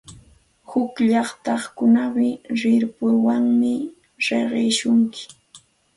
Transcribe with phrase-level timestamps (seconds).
[0.69, 3.73] Huk llaqtakunapiqa rirpuwanmi
[4.51, 5.21] riqsinku.